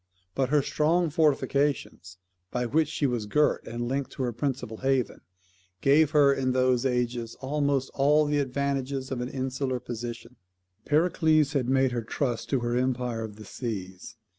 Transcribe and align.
But 0.33 0.49
her 0.49 0.63
strong 0.63 1.11
fortifications, 1.11 2.17
by 2.49 2.65
which 2.65 2.87
she 2.87 3.05
was 3.05 3.27
girt 3.27 3.67
and 3.67 3.87
linked 3.87 4.09
to 4.13 4.23
her 4.23 4.33
principal 4.33 4.77
haven, 4.77 5.21
gave 5.79 6.09
her, 6.09 6.33
in 6.33 6.53
those 6.53 6.87
ages, 6.87 7.35
almost 7.35 7.91
all 7.93 8.25
the 8.25 8.39
advantages 8.39 9.11
of 9.11 9.21
an 9.21 9.29
insular 9.29 9.79
position. 9.79 10.37
Pericles 10.85 11.53
had 11.53 11.69
made 11.69 11.91
her 11.91 12.01
trust 12.01 12.49
to 12.49 12.61
her 12.61 12.75
empire 12.75 13.23
of 13.23 13.35
the 13.35 13.45
seas. 13.45 14.15